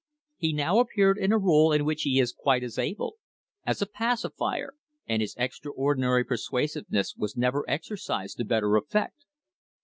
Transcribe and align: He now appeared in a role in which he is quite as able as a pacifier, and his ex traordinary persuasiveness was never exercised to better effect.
He 0.35 0.51
now 0.51 0.79
appeared 0.79 1.19
in 1.19 1.31
a 1.31 1.37
role 1.37 1.71
in 1.71 1.85
which 1.85 2.01
he 2.01 2.19
is 2.19 2.33
quite 2.33 2.63
as 2.63 2.79
able 2.79 3.17
as 3.67 3.83
a 3.83 3.85
pacifier, 3.85 4.73
and 5.05 5.21
his 5.21 5.35
ex 5.37 5.59
traordinary 5.59 6.25
persuasiveness 6.25 7.15
was 7.15 7.37
never 7.37 7.63
exercised 7.69 8.37
to 8.37 8.43
better 8.45 8.75
effect. 8.77 9.25